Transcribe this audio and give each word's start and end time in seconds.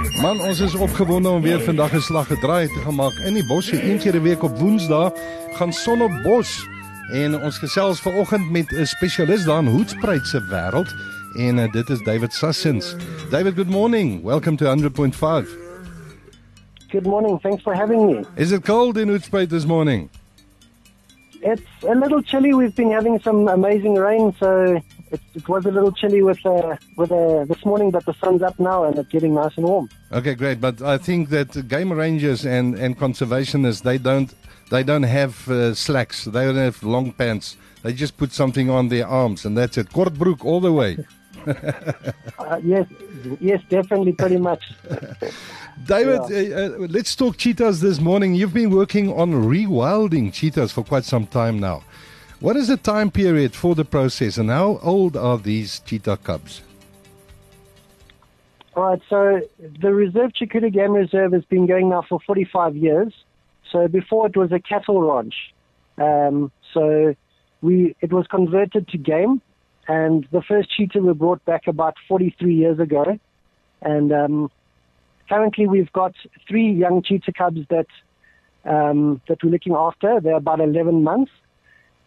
Man, 0.00 0.40
ons 0.40 0.60
is 0.60 0.74
opgewonde 0.74 1.28
om 1.28 1.42
weer 1.42 1.60
vandag 1.60 1.92
'n 1.92 2.00
slag 2.00 2.26
gedraai 2.26 2.68
te 2.68 2.80
gemaak 2.80 3.12
in 3.26 3.34
die 3.34 3.46
bos. 3.46 3.72
Een 3.72 3.98
keer 3.98 4.16
'n 4.16 4.22
week 4.22 4.42
op 4.42 4.58
Woensdae 4.58 5.12
gaan 5.52 5.72
son 5.72 6.02
op 6.02 6.22
bos. 6.22 6.68
En 7.12 7.42
ons 7.42 7.58
gesels 7.58 8.00
vanoggend 8.00 8.50
met 8.50 8.72
'n 8.72 8.84
spesialis 8.84 9.44
daar 9.44 9.62
in 9.62 9.66
Hoedspruit 9.66 10.26
se 10.26 10.40
wêreld 10.40 10.94
en 11.36 11.58
uh, 11.58 11.72
dit 11.72 11.88
is 11.88 12.02
David 12.02 12.32
Sassins. 12.32 12.96
David, 13.30 13.54
good 13.54 13.68
morning. 13.68 14.22
Welcome 14.22 14.56
to 14.56 14.66
100.5. 14.66 15.48
Good 16.88 17.06
morning. 17.06 17.40
Thanks 17.40 17.62
for 17.62 17.74
having 17.74 18.06
me. 18.06 18.24
Is 18.34 18.50
it 18.50 18.64
cold 18.64 18.96
in 18.96 19.08
Hoedspruit 19.08 19.48
this 19.48 19.66
morning? 19.66 20.08
It's 21.40 21.84
a 21.88 21.94
little 21.94 22.22
chilly. 22.22 22.54
We've 22.54 22.74
been 22.74 22.92
having 22.92 23.20
some 23.22 23.48
amazing 23.48 23.98
rain, 23.98 24.34
so 24.38 24.80
it, 25.10 25.20
it 25.34 25.48
was 25.48 25.66
a 25.66 25.70
little 25.70 25.92
chilly 25.92 26.22
with 26.22 26.44
uh, 26.46 26.76
with 26.96 27.10
uh, 27.12 27.44
this 27.44 27.64
morning, 27.64 27.90
but 27.90 28.04
the 28.06 28.14
sun's 28.14 28.42
up 28.42 28.58
now 28.58 28.84
and 28.84 28.98
it's 28.98 29.08
getting 29.08 29.34
nice 29.34 29.56
and 29.56 29.66
warm. 29.66 29.88
Okay, 30.12 30.34
great. 30.34 30.60
But 30.60 30.82
I 30.82 30.98
think 30.98 31.28
that 31.30 31.68
game 31.68 31.92
rangers 31.92 32.44
and, 32.46 32.74
and 32.74 32.98
conservationists 32.98 33.82
they 33.82 33.98
don't 33.98 34.32
they 34.70 34.82
don't 34.82 35.02
have 35.02 35.48
uh, 35.48 35.74
slacks. 35.74 36.24
They 36.24 36.44
don't 36.44 36.56
have 36.56 36.82
long 36.82 37.12
pants. 37.12 37.56
They 37.82 37.92
just 37.92 38.16
put 38.16 38.32
something 38.32 38.70
on 38.70 38.88
their 38.88 39.06
arms 39.06 39.44
and 39.44 39.56
that's 39.56 39.78
it. 39.78 39.90
Kortbroek 39.90 40.44
all 40.44 40.60
the 40.60 40.72
way. 40.72 40.98
uh, 41.46 42.60
yes, 42.62 42.86
yes, 43.40 43.62
definitely, 43.68 44.12
pretty 44.12 44.36
much. 44.36 44.62
David, 45.86 46.20
yeah. 46.28 46.56
uh, 46.56 46.60
uh, 46.60 46.86
let's 46.90 47.16
talk 47.16 47.38
cheetahs 47.38 47.80
this 47.80 47.98
morning. 48.00 48.34
You've 48.34 48.52
been 48.52 48.70
working 48.70 49.12
on 49.12 49.32
rewilding 49.32 50.32
cheetahs 50.32 50.72
for 50.72 50.84
quite 50.84 51.04
some 51.04 51.26
time 51.26 51.58
now. 51.58 51.82
What 52.40 52.56
is 52.56 52.68
the 52.68 52.78
time 52.78 53.10
period 53.10 53.54
for 53.54 53.74
the 53.74 53.84
process 53.84 54.38
and 54.38 54.48
how 54.48 54.78
old 54.82 55.14
are 55.14 55.36
these 55.36 55.80
cheetah 55.80 56.16
cubs? 56.24 56.62
All 58.74 58.84
right, 58.84 59.02
so 59.10 59.42
the 59.58 59.92
Reserve 59.92 60.30
Tshukudu 60.32 60.72
Game 60.72 60.92
Reserve 60.92 61.32
has 61.32 61.44
been 61.44 61.66
going 61.66 61.90
now 61.90 62.02
for 62.08 62.18
45 62.26 62.76
years. 62.76 63.12
So 63.70 63.88
before 63.88 64.26
it 64.26 64.38
was 64.38 64.52
a 64.52 64.58
cattle 64.58 65.02
ranch. 65.02 65.34
Um, 65.98 66.50
so 66.72 67.14
we 67.60 67.94
it 68.00 68.10
was 68.10 68.26
converted 68.26 68.88
to 68.88 68.96
game, 68.96 69.42
and 69.86 70.26
the 70.32 70.40
first 70.40 70.70
cheetah 70.70 71.00
were 71.00 71.12
brought 71.12 71.44
back 71.44 71.66
about 71.66 71.96
43 72.08 72.54
years 72.54 72.78
ago. 72.78 73.18
And 73.82 74.12
um, 74.12 74.50
currently 75.28 75.66
we've 75.66 75.92
got 75.92 76.14
three 76.48 76.72
young 76.72 77.02
cheetah 77.02 77.34
cubs 77.34 77.60
that 77.68 77.86
um, 78.64 79.20
that 79.28 79.44
we're 79.44 79.50
looking 79.50 79.74
after. 79.74 80.20
They're 80.20 80.36
about 80.36 80.60
11 80.60 81.02
months, 81.02 81.32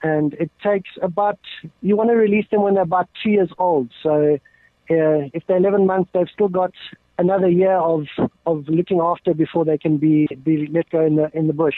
and 0.03 0.33
it 0.33 0.51
takes 0.61 0.89
about 1.01 1.39
you 1.81 1.95
want 1.95 2.09
to 2.09 2.15
release 2.15 2.45
them 2.51 2.61
when 2.61 2.73
they're 2.75 2.83
about 2.83 3.09
two 3.23 3.31
years 3.31 3.49
old. 3.57 3.89
So 4.03 4.35
uh, 4.35 5.29
if 5.33 5.43
they're 5.47 5.57
11 5.57 5.87
months, 5.87 6.09
they've 6.13 6.27
still 6.33 6.49
got 6.49 6.73
another 7.17 7.49
year 7.49 7.77
of 7.77 8.07
of 8.45 8.67
looking 8.67 8.99
after 8.99 9.33
before 9.33 9.65
they 9.65 9.77
can 9.77 9.97
be 9.97 10.27
be 10.43 10.67
let 10.67 10.89
go 10.89 11.05
in 11.05 11.15
the 11.15 11.31
in 11.33 11.47
the 11.47 11.53
bush. 11.53 11.75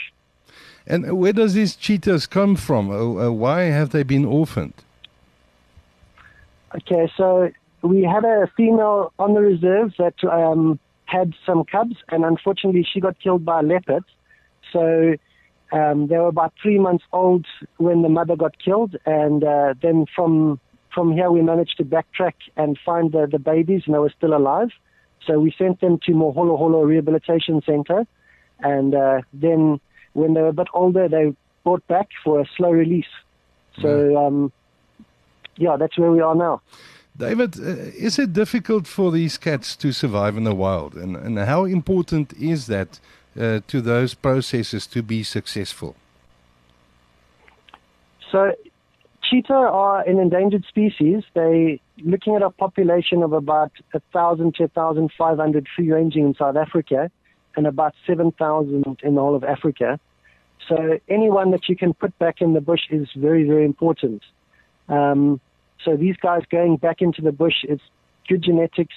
And 0.86 1.18
where 1.18 1.32
does 1.32 1.54
these 1.54 1.74
cheetahs 1.74 2.26
come 2.26 2.56
from? 2.56 2.90
Uh, 2.90 3.26
uh, 3.26 3.30
why 3.30 3.62
have 3.62 3.90
they 3.90 4.02
been 4.02 4.24
orphaned? 4.24 4.84
Okay, 6.74 7.10
so 7.16 7.50
we 7.82 8.02
had 8.02 8.24
a 8.24 8.50
female 8.56 9.12
on 9.18 9.34
the 9.34 9.40
reserve 9.40 9.94
that 9.98 10.22
um, 10.24 10.78
had 11.06 11.32
some 11.44 11.64
cubs, 11.64 11.96
and 12.10 12.24
unfortunately, 12.24 12.86
she 12.92 13.00
got 13.00 13.18
killed 13.18 13.44
by 13.44 13.60
a 13.60 13.62
leopard. 13.62 14.04
So 14.72 15.14
um, 15.72 16.06
they 16.06 16.16
were 16.16 16.28
about 16.28 16.52
three 16.62 16.78
months 16.78 17.04
old 17.12 17.46
when 17.78 18.02
the 18.02 18.08
mother 18.08 18.36
got 18.36 18.58
killed, 18.58 18.96
and 19.04 19.42
uh, 19.42 19.74
then 19.82 20.06
from 20.14 20.60
from 20.94 21.12
here 21.12 21.30
we 21.30 21.42
managed 21.42 21.76
to 21.76 21.84
backtrack 21.84 22.34
and 22.56 22.78
find 22.84 23.12
the, 23.12 23.26
the 23.30 23.38
babies, 23.38 23.82
and 23.86 23.94
they 23.94 23.98
were 23.98 24.12
still 24.16 24.34
alive. 24.34 24.70
So 25.26 25.38
we 25.40 25.54
sent 25.58 25.80
them 25.80 25.98
to 26.06 26.12
Moholoholo 26.12 26.86
Rehabilitation 26.86 27.60
Center, 27.66 28.06
and 28.60 28.94
uh, 28.94 29.22
then 29.32 29.80
when 30.12 30.34
they 30.34 30.40
were 30.40 30.48
a 30.48 30.52
bit 30.52 30.68
older, 30.72 31.08
they 31.08 31.34
brought 31.64 31.86
back 31.88 32.08
for 32.24 32.40
a 32.40 32.46
slow 32.56 32.70
release. 32.70 33.12
So 33.82 34.16
um, 34.16 34.52
yeah, 35.56 35.76
that's 35.76 35.98
where 35.98 36.12
we 36.12 36.20
are 36.20 36.34
now. 36.34 36.62
David, 37.16 37.58
uh, 37.58 37.62
is 38.06 38.18
it 38.18 38.32
difficult 38.32 38.86
for 38.86 39.10
these 39.10 39.38
cats 39.38 39.74
to 39.76 39.92
survive 39.92 40.36
in 40.36 40.44
the 40.44 40.54
wild, 40.54 40.94
and, 40.94 41.16
and 41.16 41.38
how 41.38 41.64
important 41.64 42.32
is 42.34 42.66
that 42.66 43.00
uh, 43.38 43.60
to 43.68 43.80
those 43.80 44.14
processes 44.14 44.86
to 44.88 45.02
be 45.02 45.22
successful? 45.22 45.96
So, 48.30 48.52
cheetah 49.22 49.52
are 49.52 50.02
an 50.08 50.18
endangered 50.18 50.64
species. 50.66 51.22
They 51.34 51.80
looking 51.98 52.34
at 52.36 52.42
a 52.42 52.50
population 52.50 53.22
of 53.22 53.32
about 53.32 53.72
a 53.94 54.00
thousand 54.12 54.54
to 54.56 54.68
thousand 54.68 55.12
five 55.16 55.38
hundred 55.38 55.68
free 55.74 55.92
ranging 55.92 56.24
in 56.26 56.34
South 56.34 56.56
Africa, 56.56 57.10
and 57.56 57.66
about 57.66 57.94
seven 58.06 58.32
thousand 58.32 58.98
in 59.02 59.14
the 59.14 59.20
whole 59.20 59.36
of 59.36 59.44
Africa. 59.44 60.00
So, 60.68 60.98
anyone 61.08 61.52
that 61.52 61.68
you 61.68 61.76
can 61.76 61.94
put 61.94 62.18
back 62.18 62.40
in 62.40 62.52
the 62.52 62.60
bush 62.60 62.82
is 62.90 63.08
very, 63.14 63.44
very 63.44 63.64
important. 63.64 64.22
Um, 64.88 65.40
so 65.84 65.96
these 65.96 66.16
guys 66.16 66.42
going 66.50 66.76
back 66.76 67.00
into 67.00 67.22
the 67.22 67.32
bush, 67.32 67.64
it's 67.64 67.82
good 68.28 68.42
genetics. 68.42 68.94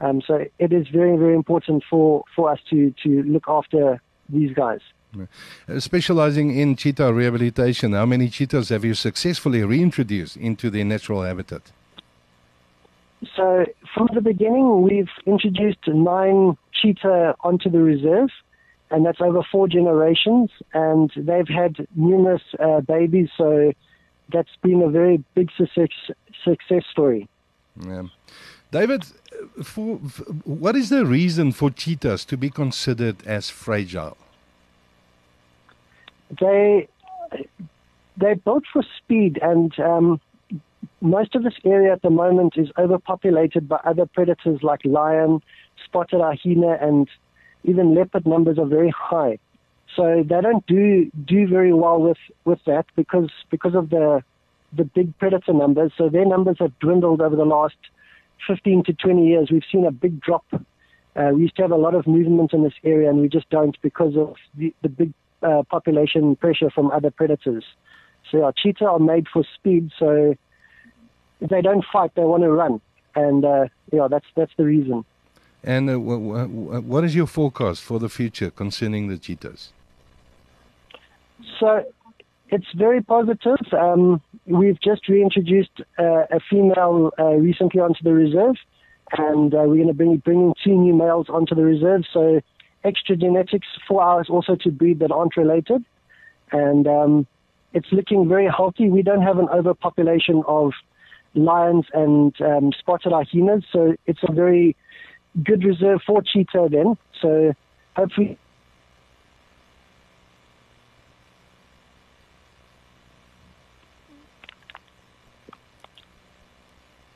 Um, 0.00 0.22
so 0.26 0.44
it 0.58 0.72
is 0.72 0.88
very, 0.88 1.16
very 1.16 1.34
important 1.34 1.82
for, 1.88 2.24
for 2.34 2.50
us 2.50 2.60
to, 2.70 2.94
to 3.02 3.22
look 3.24 3.44
after 3.48 4.00
these 4.28 4.54
guys. 4.54 4.80
Uh, 5.68 5.80
specializing 5.80 6.56
in 6.56 6.76
cheetah 6.76 7.12
rehabilitation, 7.12 7.92
how 7.92 8.06
many 8.06 8.28
cheetahs 8.28 8.68
have 8.68 8.84
you 8.84 8.94
successfully 8.94 9.62
reintroduced 9.64 10.36
into 10.36 10.70
their 10.70 10.84
natural 10.84 11.22
habitat? 11.22 11.72
So 13.34 13.64
from 13.94 14.08
the 14.14 14.20
beginning, 14.20 14.82
we've 14.82 15.10
introduced 15.26 15.88
nine 15.88 16.56
cheetah 16.72 17.34
onto 17.40 17.68
the 17.70 17.80
reserve, 17.80 18.28
and 18.90 19.04
that's 19.04 19.20
over 19.20 19.42
four 19.50 19.66
generations, 19.66 20.50
and 20.72 21.10
they've 21.16 21.48
had 21.48 21.86
numerous 21.96 22.42
uh, 22.60 22.80
babies. 22.80 23.28
So 23.36 23.72
that's 24.32 24.54
been 24.62 24.82
a 24.82 24.90
very 24.90 25.24
big 25.34 25.50
success 25.56 25.88
success 26.44 26.84
story. 26.90 27.28
Yeah. 27.84 28.04
David, 28.70 29.04
for, 29.62 29.98
for, 29.98 30.24
what 30.44 30.76
is 30.76 30.90
the 30.90 31.06
reason 31.06 31.52
for 31.52 31.70
cheetahs 31.70 32.24
to 32.26 32.36
be 32.36 32.50
considered 32.50 33.26
as 33.26 33.48
fragile? 33.48 34.16
They 36.38 36.88
they're 38.16 38.36
built 38.36 38.64
for 38.72 38.82
speed, 38.98 39.38
and 39.40 39.78
um, 39.78 40.20
most 41.00 41.34
of 41.34 41.44
this 41.44 41.54
area 41.64 41.92
at 41.92 42.02
the 42.02 42.10
moment 42.10 42.54
is 42.56 42.68
overpopulated 42.76 43.68
by 43.68 43.80
other 43.84 44.06
predators 44.06 44.62
like 44.62 44.84
lion, 44.84 45.40
spotted 45.84 46.20
hyena, 46.20 46.76
and 46.80 47.08
even 47.64 47.94
leopard 47.94 48.26
numbers 48.26 48.58
are 48.58 48.66
very 48.66 48.90
high. 48.90 49.38
So 49.96 50.24
they 50.28 50.40
don't 50.40 50.66
do 50.66 51.10
do 51.24 51.48
very 51.48 51.72
well 51.72 52.00
with 52.00 52.18
with 52.44 52.60
that 52.66 52.86
because 52.96 53.30
because 53.50 53.74
of 53.74 53.88
the 53.90 54.22
the 54.72 54.84
big 54.84 55.16
predator 55.18 55.54
numbers. 55.54 55.92
So 55.96 56.08
their 56.08 56.26
numbers 56.26 56.56
have 56.58 56.78
dwindled 56.80 57.22
over 57.22 57.36
the 57.36 57.46
last 57.46 57.76
15 58.46 58.84
to 58.84 58.92
20 58.92 59.26
years. 59.26 59.50
We've 59.50 59.62
seen 59.70 59.84
a 59.84 59.90
big 59.90 60.20
drop. 60.20 60.44
Uh, 60.52 61.30
we 61.34 61.42
used 61.42 61.56
to 61.56 61.62
have 61.62 61.72
a 61.72 61.76
lot 61.76 61.94
of 61.94 62.06
movement 62.06 62.52
in 62.52 62.62
this 62.62 62.74
area, 62.84 63.08
and 63.10 63.20
we 63.20 63.28
just 63.28 63.48
don't 63.50 63.76
because 63.82 64.16
of 64.16 64.36
the, 64.56 64.74
the 64.82 64.88
big 64.88 65.12
uh, 65.42 65.62
population 65.68 66.36
pressure 66.36 66.70
from 66.70 66.90
other 66.90 67.10
predators. 67.10 67.64
So 68.30 68.44
our 68.44 68.52
cheetah 68.52 68.84
are 68.84 68.98
made 68.98 69.26
for 69.32 69.44
speed, 69.54 69.90
so 69.98 70.36
if 71.40 71.50
they 71.50 71.62
don't 71.62 71.84
fight, 71.92 72.14
they 72.14 72.22
want 72.22 72.42
to 72.42 72.50
run, 72.50 72.80
and 73.14 73.44
uh, 73.44 73.66
yeah, 73.92 74.08
that's 74.08 74.26
that's 74.36 74.52
the 74.56 74.64
reason. 74.64 75.04
And 75.64 75.88
uh, 75.88 75.94
w- 75.94 76.30
w- 76.30 76.80
what 76.82 77.04
is 77.04 77.14
your 77.14 77.26
forecast 77.26 77.82
for 77.82 77.98
the 77.98 78.08
future 78.08 78.50
concerning 78.50 79.08
the 79.08 79.18
cheetahs? 79.18 79.72
So 81.58 81.84
it's 82.50 82.66
very 82.74 83.02
positive. 83.02 83.58
Um, 83.72 84.22
we've 84.46 84.80
just 84.80 85.08
reintroduced 85.08 85.80
uh, 85.98 86.24
a 86.30 86.40
female 86.50 87.12
uh, 87.18 87.34
recently 87.34 87.80
onto 87.80 88.02
the 88.02 88.12
reserve, 88.12 88.56
and 89.16 89.54
uh, 89.54 89.64
we're 89.66 89.76
going 89.76 89.88
to 89.88 89.94
bring 89.94 90.16
bringing 90.18 90.54
two 90.64 90.74
new 90.74 90.94
males 90.94 91.26
onto 91.28 91.54
the 91.54 91.64
reserve. 91.64 92.02
So 92.12 92.40
extra 92.84 93.16
genetics 93.16 93.66
for 93.86 94.02
ours 94.02 94.28
also 94.30 94.56
to 94.56 94.70
breed 94.70 95.00
that 95.00 95.10
aren't 95.10 95.36
related, 95.36 95.84
and 96.52 96.86
um, 96.86 97.26
it's 97.74 97.88
looking 97.92 98.28
very 98.28 98.48
healthy. 98.48 98.88
We 98.88 99.02
don't 99.02 99.22
have 99.22 99.38
an 99.38 99.48
overpopulation 99.50 100.42
of 100.46 100.72
lions 101.34 101.84
and 101.92 102.34
um, 102.40 102.72
spotted 102.78 103.12
hyenas, 103.12 103.64
so 103.72 103.94
it's 104.06 104.20
a 104.26 104.32
very 104.32 104.74
good 105.44 105.64
reserve 105.64 106.00
for 106.06 106.22
cheetah. 106.22 106.68
Then, 106.70 106.96
so 107.20 107.52
hopefully 107.94 108.38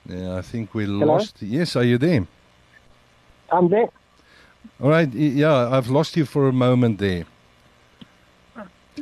Yeah, 0.06 0.36
I 0.36 0.42
think 0.42 0.74
we 0.74 0.84
Hello? 0.84 1.06
lost. 1.06 1.36
Yes, 1.40 1.76
are 1.76 1.84
you 1.84 1.98
there? 1.98 2.26
I'm 3.50 3.68
there. 3.68 3.88
All 4.80 4.90
right. 4.90 5.12
Yeah, 5.12 5.68
I've 5.68 5.88
lost 5.88 6.16
you 6.16 6.24
for 6.24 6.48
a 6.48 6.52
moment 6.52 6.98
there. 6.98 7.24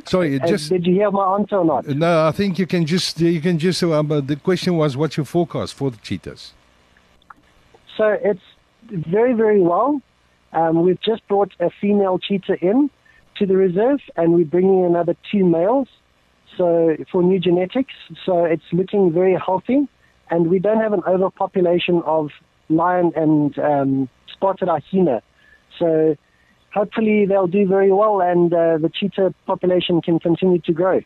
Sorry, 0.05 0.39
uh, 0.39 0.47
just 0.47 0.69
did 0.69 0.85
you 0.87 0.93
hear 0.93 1.11
my 1.11 1.35
answer 1.35 1.57
or 1.57 1.65
not? 1.65 1.85
No, 1.87 2.25
I 2.25 2.31
think 2.31 2.57
you 2.57 2.65
can 2.65 2.85
just 2.85 3.19
you 3.19 3.41
can 3.41 3.59
just. 3.59 3.83
Um, 3.83 4.07
the 4.07 4.35
question 4.37 4.77
was, 4.77 4.95
what's 4.95 5.17
your 5.17 5.25
forecast 5.25 5.73
for 5.73 5.91
the 5.91 5.97
cheetahs? 5.97 6.53
So 7.97 8.17
it's 8.23 8.41
very 8.89 9.33
very 9.33 9.61
well. 9.61 10.01
Um, 10.53 10.83
we've 10.83 11.01
just 11.01 11.27
brought 11.27 11.51
a 11.59 11.69
female 11.69 12.19
cheetah 12.19 12.57
in 12.61 12.89
to 13.37 13.45
the 13.45 13.55
reserve, 13.55 13.99
and 14.15 14.33
we're 14.33 14.45
bringing 14.45 14.85
another 14.85 15.15
two 15.31 15.45
males. 15.45 15.87
So 16.57 16.95
for 17.11 17.21
new 17.23 17.39
genetics, 17.39 17.93
so 18.25 18.45
it's 18.45 18.63
looking 18.71 19.11
very 19.11 19.35
healthy, 19.35 19.87
and 20.31 20.49
we 20.49 20.57
don't 20.59 20.79
have 20.79 20.93
an 20.93 21.03
overpopulation 21.05 22.01
of 22.05 22.31
lion 22.69 23.11
and 23.15 23.59
um, 23.59 24.09
spotted 24.33 24.69
hyena. 24.69 25.21
So 25.77 26.15
hopefully 26.73 27.25
they'll 27.25 27.47
do 27.47 27.67
very 27.67 27.91
well, 27.91 28.21
and 28.21 28.53
uh, 28.53 28.77
the 28.77 28.89
cheetah 28.89 29.33
population 29.45 30.01
can 30.01 30.19
continue 30.19 30.59
to 30.59 30.73
grow. 30.73 31.01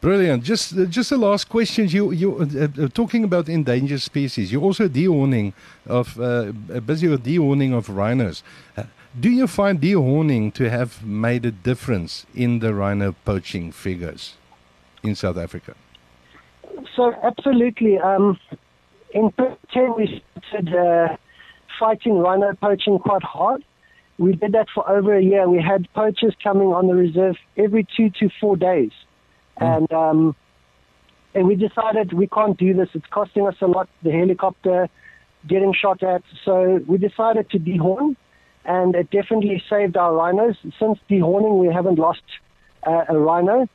Brilliant. 0.00 0.44
Just 0.44 0.76
uh, 0.76 0.86
just 0.86 1.10
the 1.10 1.18
last 1.18 1.48
question. 1.48 1.86
You 1.88 2.10
you 2.10 2.28
uh, 2.38 2.84
uh, 2.84 2.88
talking 2.88 3.22
about 3.22 3.48
endangered 3.48 4.00
species. 4.00 4.50
You're 4.50 4.62
also 4.62 4.88
dehorning 4.88 5.52
of 5.86 6.18
uh, 6.18 6.52
busy 6.80 7.06
with 7.08 7.24
dehorning 7.24 7.76
of 7.76 7.88
rhinos. 7.90 8.42
Uh, 8.76 8.84
do 9.18 9.28
you 9.28 9.46
find 9.46 9.80
dehorning 9.80 10.54
to 10.54 10.70
have 10.70 11.04
made 11.04 11.44
a 11.44 11.50
difference 11.50 12.26
in 12.34 12.60
the 12.60 12.72
rhino 12.72 13.14
poaching 13.24 13.72
figures 13.72 14.36
in 15.02 15.14
South 15.14 15.36
Africa? 15.36 15.74
So 17.00 17.14
absolutely. 17.22 17.98
Um, 17.98 18.38
in 19.14 19.32
2010, 19.38 19.94
we 19.96 20.22
started 20.48 20.74
uh, 20.74 21.16
fighting 21.78 22.18
rhino 22.18 22.52
poaching 22.60 22.98
quite 22.98 23.22
hard. 23.22 23.64
We 24.18 24.34
did 24.34 24.52
that 24.52 24.66
for 24.74 24.86
over 24.86 25.16
a 25.16 25.22
year. 25.22 25.48
We 25.48 25.62
had 25.62 25.90
poachers 25.94 26.34
coming 26.42 26.68
on 26.68 26.88
the 26.88 26.94
reserve 26.94 27.36
every 27.56 27.86
two 27.96 28.10
to 28.20 28.28
four 28.38 28.54
days. 28.54 28.90
Mm. 29.58 29.78
And 29.78 29.92
um, 29.94 30.36
and 31.34 31.48
we 31.48 31.56
decided 31.56 32.12
we 32.12 32.26
can't 32.26 32.58
do 32.58 32.74
this. 32.74 32.90
It's 32.92 33.06
costing 33.06 33.46
us 33.46 33.54
a 33.62 33.66
lot. 33.66 33.88
The 34.02 34.10
helicopter 34.10 34.86
getting 35.48 35.72
shot 35.72 36.02
at. 36.02 36.22
So 36.44 36.80
we 36.86 36.98
decided 36.98 37.48
to 37.52 37.58
dehorn, 37.58 38.14
and 38.66 38.94
it 38.94 39.10
definitely 39.10 39.62
saved 39.70 39.96
our 39.96 40.12
rhinos. 40.14 40.56
Since 40.78 40.98
dehorning, 41.08 41.58
we 41.58 41.72
haven't 41.72 41.98
lost 41.98 42.24
uh, 42.86 43.04
a 43.08 43.18
rhino, 43.18 43.66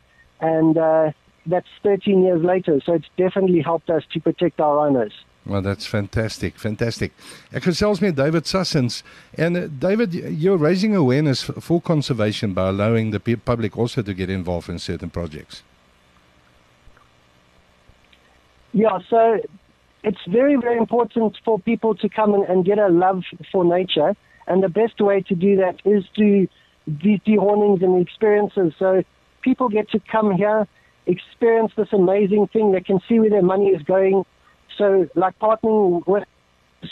and 0.42 0.78
uh, 0.78 1.12
that's 1.46 1.68
13 1.84 2.24
years 2.24 2.44
later. 2.44 2.82
So 2.86 2.94
it's 2.94 3.10
definitely 3.18 3.62
helped 3.62 3.90
us 3.90 4.04
to 4.14 4.20
protect 4.20 4.60
our 4.60 4.88
owners. 4.88 5.14
Well, 5.46 5.62
that's 5.62 5.86
fantastic, 5.86 6.58
fantastic. 6.58 7.12
Ek 7.54 7.64
gesels 7.64 8.02
met 8.02 8.16
David 8.16 8.46
Sussens 8.46 9.04
and 9.38 9.56
uh, 9.56 9.68
David, 9.68 10.14
you're 10.14 10.58
raising 10.58 10.96
awareness 10.96 11.44
for 11.44 11.80
conservation 11.80 12.54
by 12.54 12.70
allowing 12.70 13.12
the 13.12 13.20
public 13.20 13.78
also 13.78 14.02
to 14.02 14.14
get 14.14 14.30
involved 14.30 14.70
in 14.70 14.80
certain 14.80 15.12
projects. 15.12 15.62
Yeah, 18.74 18.98
so 19.08 19.40
it's 20.04 20.20
very, 20.28 20.56
very 20.56 20.78
important 20.78 21.38
for 21.46 21.60
people 21.60 21.96
to 21.96 22.10
come 22.10 22.34
and, 22.34 22.44
and 22.46 22.66
get 22.66 22.80
a 22.80 22.90
love 22.90 23.24
for 23.52 23.64
nature. 23.64 24.16
And 24.48 24.64
the 24.64 24.70
best 24.70 25.00
way 25.00 25.22
to 25.22 25.36
do 25.36 25.56
that 25.58 25.80
is 25.86 26.04
through 26.16 26.48
these 26.88 27.20
dehornings 27.20 27.84
and 27.84 27.96
the 27.96 28.02
experiences. 28.02 28.74
So 28.78 29.04
people 29.42 29.70
get 29.70 29.90
to 29.92 30.00
come 30.12 30.32
here, 30.32 30.68
experience 31.08 31.72
this 31.76 31.90
amazing 31.92 32.48
thing. 32.48 32.72
They 32.72 32.82
can 32.82 33.00
see 33.08 33.20
where 33.20 33.30
their 33.30 33.42
money 33.42 33.68
is 33.68 33.82
going. 33.84 34.26
So, 34.78 35.08
like 35.16 35.38
partnering 35.40 36.06
with, 36.08 36.24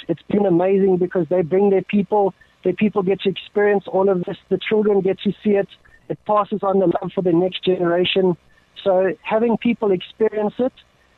it's 0.07 0.21
been 0.29 0.45
amazing 0.45 0.97
because 0.97 1.27
they 1.29 1.41
bring 1.41 1.69
their 1.69 1.81
people. 1.81 2.33
Their 2.63 2.73
people 2.73 3.03
get 3.03 3.21
to 3.21 3.29
experience 3.29 3.85
all 3.87 4.09
of 4.09 4.23
this. 4.23 4.37
The 4.49 4.57
children 4.57 5.01
get 5.01 5.19
to 5.21 5.31
see 5.43 5.51
it. 5.51 5.67
It 6.09 6.17
passes 6.25 6.59
on 6.63 6.79
the 6.79 6.87
love 6.87 7.11
for 7.13 7.21
the 7.21 7.33
next 7.33 7.63
generation. 7.63 8.37
So, 8.83 9.13
having 9.23 9.57
people 9.57 9.91
experience 9.91 10.53
it 10.59 10.73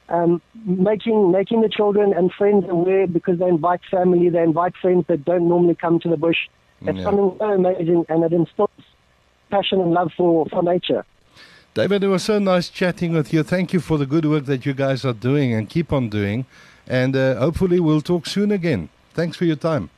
um, 0.09 0.41
making 0.65 1.31
making 1.31 1.61
the 1.61 1.69
children 1.69 2.13
and 2.13 2.31
friends 2.31 2.65
aware 2.69 3.07
because 3.07 3.39
they 3.39 3.47
invite 3.47 3.81
family, 3.89 4.29
they 4.29 4.43
invite 4.43 4.73
friends 4.81 5.05
that 5.07 5.25
don't 5.25 5.47
normally 5.47 5.75
come 5.75 5.99
to 6.01 6.09
the 6.09 6.17
bush. 6.17 6.37
It's 6.81 6.97
yeah. 6.97 7.03
something 7.03 7.35
so 7.39 7.45
amazing, 7.45 8.05
and 8.09 8.23
it 8.23 8.33
instills 8.33 8.69
passion 9.49 9.81
and 9.81 9.91
love 9.91 10.11
for, 10.15 10.45
for 10.47 10.61
nature. 10.61 11.05
David, 11.75 12.05
it 12.05 12.07
was 12.07 12.23
so 12.23 12.39
nice 12.39 12.69
chatting 12.69 13.11
with 13.11 13.33
you. 13.33 13.43
Thank 13.43 13.73
you 13.73 13.81
for 13.81 13.97
the 13.97 14.05
good 14.05 14.23
work 14.25 14.45
that 14.45 14.65
you 14.65 14.73
guys 14.73 15.03
are 15.03 15.11
doing 15.11 15.53
and 15.53 15.69
keep 15.69 15.91
on 15.91 16.07
doing. 16.07 16.45
And 16.87 17.17
uh, 17.17 17.35
hopefully, 17.35 17.81
we'll 17.81 17.99
talk 17.99 18.27
soon 18.27 18.49
again. 18.49 18.87
Thanks 19.13 19.35
for 19.35 19.43
your 19.43 19.57
time. 19.57 19.89